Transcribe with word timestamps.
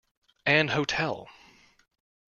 An 0.47 0.69
hotel. 0.69 1.29